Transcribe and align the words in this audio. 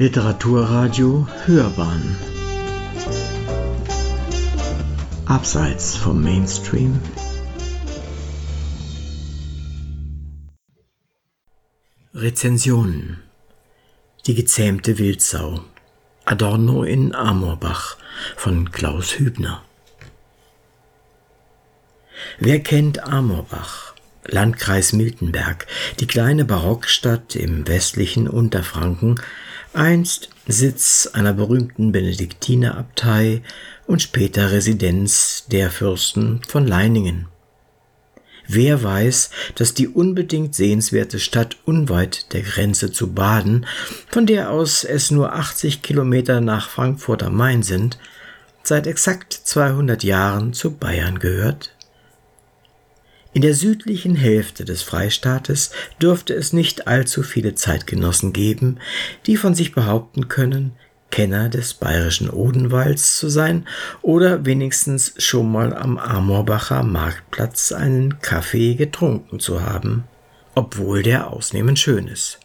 Literaturradio 0.00 1.26
Hörbahn. 1.44 2.16
Abseits 5.26 5.96
vom 5.96 6.22
Mainstream. 6.22 7.00
Rezensionen. 12.14 13.24
Die 14.28 14.36
gezähmte 14.36 14.98
Wildsau. 14.98 15.64
Adorno 16.24 16.84
in 16.84 17.12
Amorbach 17.12 17.96
von 18.36 18.70
Klaus 18.70 19.18
Hübner. 19.18 19.64
Wer 22.38 22.60
kennt 22.60 23.02
Amorbach? 23.02 23.94
Landkreis 24.30 24.92
Miltenberg, 24.92 25.66
die 26.00 26.06
kleine 26.06 26.44
Barockstadt 26.44 27.34
im 27.34 27.66
westlichen 27.66 28.28
Unterfranken, 28.28 29.18
einst 29.72 30.30
Sitz 30.46 31.10
einer 31.12 31.32
berühmten 31.32 31.92
Benediktinerabtei 31.92 33.42
und 33.86 34.02
später 34.02 34.50
Residenz 34.50 35.44
der 35.50 35.70
Fürsten 35.70 36.40
von 36.46 36.66
Leiningen. 36.66 37.28
Wer 38.46 38.82
weiß, 38.82 39.30
dass 39.56 39.74
die 39.74 39.88
unbedingt 39.88 40.54
sehenswerte 40.54 41.18
Stadt 41.18 41.58
unweit 41.66 42.32
der 42.32 42.40
Grenze 42.40 42.90
zu 42.90 43.12
Baden, 43.12 43.66
von 44.08 44.24
der 44.24 44.50
aus 44.50 44.84
es 44.84 45.10
nur 45.10 45.34
80 45.34 45.82
Kilometer 45.82 46.40
nach 46.40 46.70
Frankfurt 46.70 47.22
am 47.22 47.36
Main 47.36 47.62
sind, 47.62 47.98
seit 48.62 48.86
exakt 48.86 49.34
200 49.34 50.02
Jahren 50.02 50.54
zu 50.54 50.74
Bayern 50.74 51.18
gehört? 51.18 51.74
In 53.38 53.42
der 53.42 53.54
südlichen 53.54 54.16
Hälfte 54.16 54.64
des 54.64 54.82
Freistaates 54.82 55.70
dürfte 56.02 56.34
es 56.34 56.52
nicht 56.52 56.88
allzu 56.88 57.22
viele 57.22 57.54
Zeitgenossen 57.54 58.32
geben, 58.32 58.80
die 59.26 59.36
von 59.36 59.54
sich 59.54 59.70
behaupten 59.70 60.26
können, 60.26 60.72
Kenner 61.12 61.48
des 61.48 61.74
bayerischen 61.74 62.30
Odenwalds 62.30 63.16
zu 63.16 63.28
sein 63.28 63.64
oder 64.02 64.44
wenigstens 64.44 65.14
schon 65.18 65.52
mal 65.52 65.72
am 65.72 65.98
Amorbacher 65.98 66.82
Marktplatz 66.82 67.70
einen 67.70 68.18
Kaffee 68.18 68.74
getrunken 68.74 69.38
zu 69.38 69.62
haben, 69.62 70.02
obwohl 70.56 71.04
der 71.04 71.30
ausnehmend 71.32 71.78
schön 71.78 72.08
ist. 72.08 72.40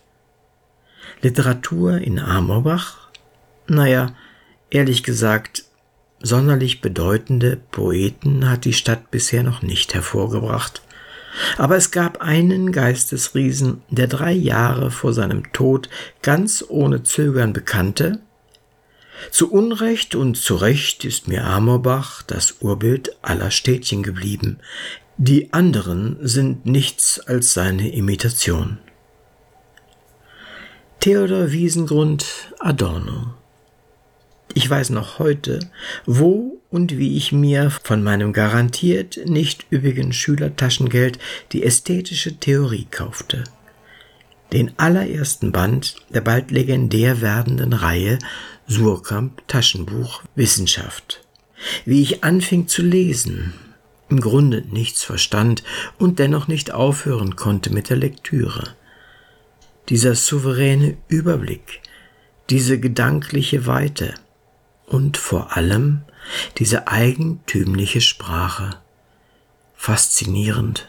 Literatur 1.24 1.98
in 1.98 2.20
Amorbach? 2.20 3.10
Naja, 3.66 4.16
ehrlich 4.70 5.02
gesagt, 5.02 5.64
Sonderlich 6.26 6.80
bedeutende 6.80 7.58
Poeten 7.58 8.50
hat 8.50 8.64
die 8.64 8.72
Stadt 8.72 9.12
bisher 9.12 9.44
noch 9.44 9.62
nicht 9.62 9.94
hervorgebracht. 9.94 10.82
Aber 11.58 11.76
es 11.76 11.92
gab 11.92 12.22
einen 12.22 12.72
Geistesriesen, 12.72 13.82
der 13.90 14.08
drei 14.08 14.32
Jahre 14.32 14.90
vor 14.90 15.12
seinem 15.12 15.52
Tod 15.52 15.90
ganz 16.22 16.64
ohne 16.66 17.04
Zögern 17.04 17.52
bekannte, 17.52 18.20
zu 19.32 19.52
Unrecht 19.52 20.16
und 20.16 20.38
zu 20.38 20.56
Recht 20.56 21.06
ist 21.06 21.28
mir 21.28 21.44
Amorbach 21.46 22.24
das 22.24 22.58
Urbild 22.62 23.16
aller 23.22 23.52
Städtchen 23.52 24.02
geblieben. 24.02 24.60
Die 25.18 25.54
anderen 25.54 26.18
sind 26.22 26.66
nichts 26.66 27.20
als 27.20 27.54
seine 27.54 27.94
Imitation. 27.94 28.80
Theodor 31.00 31.52
Wiesengrund 31.52 32.26
Adorno 32.60 33.34
ich 34.54 34.70
weiß 34.70 34.92
noch 34.92 35.20
heute, 35.20 35.60
wo 36.06 36.62
und 36.70 36.98
wie 36.98 37.18
ich 37.18 37.32
mir 37.32 37.70
von 37.70 38.04
meinem 38.04 38.34
garantiert 38.34 39.20
nicht 39.26 39.66
üppigen 39.72 40.14
Schülertaschengeld 40.14 41.20
die 41.52 41.64
ästhetische 41.64 42.38
Theorie 42.38 42.88
kaufte. 42.90 43.44
Den 44.52 44.72
allerersten 44.78 45.52
Band 45.52 45.96
der 46.14 46.22
bald 46.22 46.52
legendär 46.52 47.22
werdenden 47.22 47.74
Reihe 47.74 48.20
Surkamp 48.68 49.48
Taschenbuch 49.48 50.24
Wissenschaft. 50.36 51.26
Wie 51.86 52.02
ich 52.02 52.24
anfing 52.24 52.68
zu 52.68 52.82
lesen, 52.82 53.54
im 54.10 54.22
Grunde 54.22 54.64
nichts 54.70 55.04
verstand 55.04 55.64
und 55.98 56.20
dennoch 56.20 56.48
nicht 56.48 56.72
aufhören 56.72 57.36
konnte 57.36 57.74
mit 57.74 57.90
der 57.90 57.98
Lektüre. 57.98 58.76
Dieser 59.90 60.16
souveräne 60.16 60.98
Überblick, 61.08 61.82
diese 62.50 62.80
gedankliche 62.80 63.66
Weite, 63.66 64.14
und 64.94 65.18
vor 65.18 65.58
allem 65.58 66.02
diese 66.58 66.88
eigentümliche 66.88 68.02
Sprache. 68.02 68.78
Faszinierend. 69.76 70.88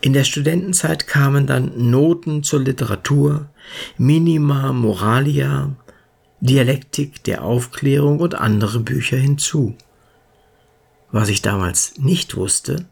In 0.00 0.12
der 0.12 0.24
Studentenzeit 0.24 1.06
kamen 1.06 1.46
dann 1.46 1.90
Noten 1.90 2.42
zur 2.42 2.60
Literatur, 2.60 3.50
Minima 3.98 4.72
Moralia, 4.72 5.76
Dialektik 6.40 7.22
der 7.24 7.44
Aufklärung 7.44 8.18
und 8.18 8.34
andere 8.34 8.80
Bücher 8.80 9.16
hinzu. 9.16 9.76
Was 11.12 11.28
ich 11.28 11.42
damals 11.42 11.98
nicht 11.98 12.36
wusste, 12.36 12.86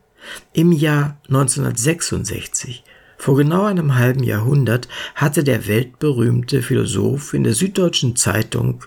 im 0.53 0.73
Jahr 0.73 1.19
1966, 1.29 2.85
vor 3.21 3.37
genau 3.37 3.65
einem 3.65 3.97
halben 3.97 4.23
Jahrhundert, 4.23 4.89
hatte 5.15 5.45
der 5.45 5.67
weltberühmte 5.67 6.63
Philosoph 6.63 7.35
in 7.35 7.45
der 7.45 7.53
Süddeutschen 7.53 8.17
Zeitung 8.17 8.83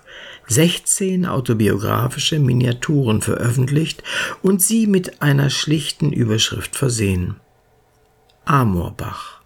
16 0.47 1.27
autobiografische 1.27 2.39
Miniaturen 2.39 3.21
veröffentlicht 3.21 4.01
und 4.41 4.59
sie 4.59 4.87
mit 4.87 5.21
einer 5.21 5.51
schlichten 5.51 6.11
Überschrift 6.11 6.75
versehen. 6.75 7.35
Amorbach. 8.43 9.41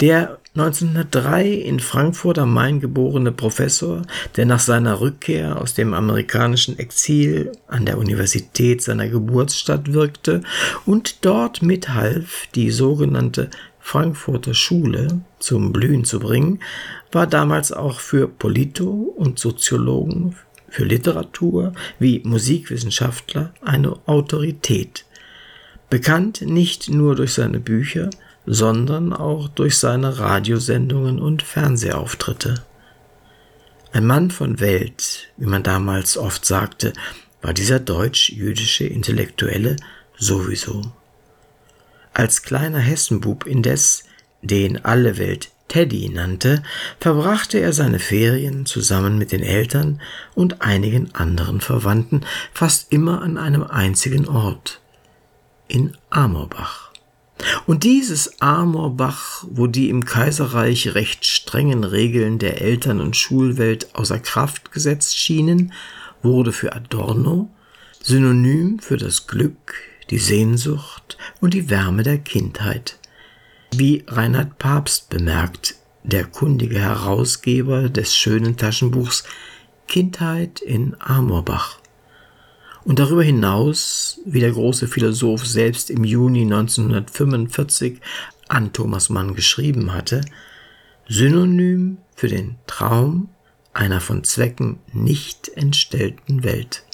Der 0.00 0.38
1903 0.58 1.52
in 1.52 1.80
Frankfurt 1.80 2.38
am 2.38 2.54
Main 2.54 2.80
geborene 2.80 3.30
Professor, 3.30 4.02
der 4.36 4.46
nach 4.46 4.58
seiner 4.58 5.02
Rückkehr 5.02 5.60
aus 5.60 5.74
dem 5.74 5.92
amerikanischen 5.92 6.78
Exil 6.78 7.52
an 7.66 7.84
der 7.84 7.98
Universität 7.98 8.80
seiner 8.80 9.08
Geburtsstadt 9.08 9.92
wirkte 9.92 10.40
und 10.86 11.26
dort 11.26 11.60
mithalf, 11.60 12.48
die 12.54 12.70
sogenannte 12.70 13.50
Frankfurter 13.80 14.54
Schule 14.54 15.20
zum 15.38 15.74
Blühen 15.74 16.06
zu 16.06 16.20
bringen, 16.20 16.60
war 17.12 17.26
damals 17.26 17.70
auch 17.70 18.00
für 18.00 18.26
Polito- 18.26 19.14
und 19.14 19.38
Soziologen, 19.38 20.36
für 20.70 20.84
Literatur 20.84 21.74
wie 21.98 22.22
Musikwissenschaftler 22.24 23.52
eine 23.60 23.98
Autorität. 24.06 25.04
Bekannt 25.90 26.40
nicht 26.40 26.88
nur 26.88 27.14
durch 27.14 27.34
seine 27.34 27.60
Bücher, 27.60 28.08
sondern 28.46 29.12
auch 29.12 29.48
durch 29.48 29.78
seine 29.78 30.18
Radiosendungen 30.18 31.18
und 31.18 31.42
Fernsehauftritte. 31.42 32.64
Ein 33.92 34.06
Mann 34.06 34.30
von 34.30 34.60
Welt, 34.60 35.28
wie 35.36 35.46
man 35.46 35.62
damals 35.62 36.16
oft 36.16 36.44
sagte, 36.44 36.92
war 37.42 37.52
dieser 37.52 37.80
deutsch-jüdische 37.80 38.84
Intellektuelle 38.84 39.76
sowieso. 40.16 40.82
Als 42.12 42.42
kleiner 42.42 42.78
Hessenbub 42.78 43.46
indes, 43.46 44.04
den 44.42 44.84
alle 44.84 45.18
Welt 45.18 45.50
Teddy 45.68 46.08
nannte, 46.08 46.62
verbrachte 47.00 47.58
er 47.58 47.72
seine 47.72 47.98
Ferien 47.98 48.66
zusammen 48.66 49.18
mit 49.18 49.32
den 49.32 49.42
Eltern 49.42 50.00
und 50.34 50.62
einigen 50.62 51.14
anderen 51.14 51.60
Verwandten 51.60 52.22
fast 52.52 52.92
immer 52.92 53.22
an 53.22 53.36
einem 53.36 53.64
einzigen 53.64 54.28
Ort, 54.28 54.80
in 55.68 55.96
Amorbach. 56.10 56.85
Und 57.66 57.82
dieses 57.82 58.40
Amorbach, 58.40 59.44
wo 59.50 59.66
die 59.66 59.88
im 59.88 60.04
Kaiserreich 60.04 60.94
recht 60.94 61.26
strengen 61.26 61.82
Regeln 61.82 62.38
der 62.38 62.60
Eltern- 62.60 63.00
und 63.00 63.16
Schulwelt 63.16 63.94
außer 63.94 64.20
Kraft 64.20 64.70
gesetzt 64.70 65.18
schienen, 65.18 65.72
wurde 66.22 66.52
für 66.52 66.72
Adorno 66.74 67.50
Synonym 68.02 68.78
für 68.78 68.96
das 68.96 69.26
Glück, 69.26 69.74
die 70.10 70.18
Sehnsucht 70.18 71.18
und 71.40 71.54
die 71.54 71.68
Wärme 71.68 72.04
der 72.04 72.18
Kindheit. 72.18 73.00
Wie 73.74 74.04
Reinhard 74.06 74.58
Papst 74.58 75.10
bemerkt, 75.10 75.74
der 76.04 76.24
kundige 76.24 76.78
Herausgeber 76.78 77.88
des 77.88 78.14
schönen 78.14 78.56
Taschenbuchs 78.56 79.24
Kindheit 79.88 80.60
in 80.60 80.94
Amorbach. 81.00 81.80
Und 82.86 83.00
darüber 83.00 83.24
hinaus, 83.24 84.20
wie 84.24 84.38
der 84.38 84.52
große 84.52 84.86
Philosoph 84.86 85.44
selbst 85.44 85.90
im 85.90 86.04
Juni 86.04 86.42
1945 86.42 88.00
an 88.46 88.72
Thomas 88.72 89.08
Mann 89.08 89.34
geschrieben 89.34 89.92
hatte, 89.92 90.20
Synonym 91.08 91.98
für 92.14 92.28
den 92.28 92.54
Traum 92.68 93.28
einer 93.74 94.00
von 94.00 94.22
Zwecken 94.22 94.78
nicht 94.92 95.48
entstellten 95.48 96.44
Welt, 96.44 96.84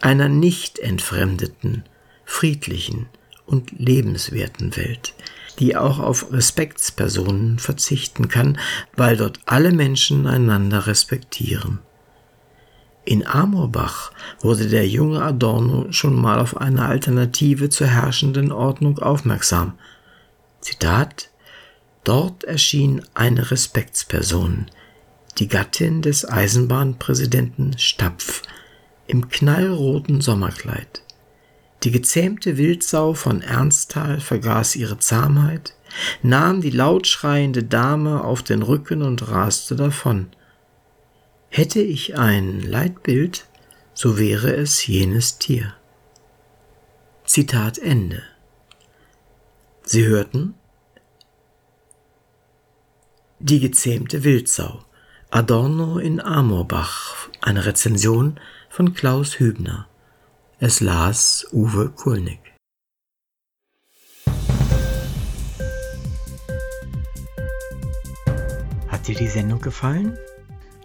einer 0.00 0.28
nicht 0.28 0.80
entfremdeten, 0.80 1.84
friedlichen 2.24 3.06
und 3.46 3.70
lebenswerten 3.78 4.76
Welt, 4.76 5.14
die 5.60 5.76
auch 5.76 6.00
auf 6.00 6.32
Respektspersonen 6.32 7.60
verzichten 7.60 8.26
kann, 8.26 8.58
weil 8.96 9.16
dort 9.16 9.38
alle 9.46 9.70
Menschen 9.70 10.26
einander 10.26 10.88
respektieren. 10.88 11.78
In 13.04 13.26
Amorbach 13.26 14.12
wurde 14.40 14.68
der 14.68 14.86
junge 14.86 15.22
Adorno 15.22 15.90
schon 15.90 16.14
mal 16.14 16.38
auf 16.38 16.56
eine 16.56 16.84
Alternative 16.84 17.70
zur 17.70 17.86
herrschenden 17.86 18.52
Ordnung 18.52 18.98
aufmerksam. 18.98 19.78
Zitat 20.60 21.30
Dort 22.04 22.44
erschien 22.44 23.02
eine 23.14 23.50
Respektsperson, 23.50 24.66
die 25.38 25.48
Gattin 25.48 26.02
des 26.02 26.28
Eisenbahnpräsidenten 26.28 27.78
Stapf, 27.78 28.42
im 29.06 29.28
knallroten 29.28 30.20
Sommerkleid. 30.20 31.02
Die 31.82 31.90
gezähmte 31.90 32.56
Wildsau 32.58 33.14
von 33.14 33.42
Ernsthal 33.42 34.20
vergaß 34.20 34.76
ihre 34.76 34.98
Zahmheit, 34.98 35.74
nahm 36.22 36.60
die 36.60 36.70
lautschreiende 36.70 37.64
Dame 37.64 38.24
auf 38.24 38.42
den 38.42 38.62
Rücken 38.62 39.02
und 39.02 39.28
raste 39.28 39.76
davon. 39.76 40.26
Hätte 41.52 41.80
ich 41.80 42.16
ein 42.16 42.60
Leitbild, 42.60 43.48
so 43.92 44.20
wäre 44.20 44.54
es 44.54 44.86
jenes 44.86 45.38
Tier. 45.38 45.74
Zitat 47.24 47.76
Ende. 47.76 48.22
Sie 49.82 50.06
hörten 50.06 50.54
Die 53.40 53.58
gezähmte 53.58 54.22
Wildsau, 54.22 54.84
Adorno 55.30 55.98
in 55.98 56.20
Amorbach, 56.20 57.28
eine 57.40 57.66
Rezension 57.66 58.38
von 58.68 58.94
Klaus 58.94 59.40
Hübner. 59.40 59.88
Es 60.60 60.80
las 60.80 61.48
Uwe 61.50 61.88
Kulnig. 61.88 62.38
Hat 68.86 69.08
dir 69.08 69.16
die 69.16 69.26
Sendung 69.26 69.60
gefallen? 69.60 70.16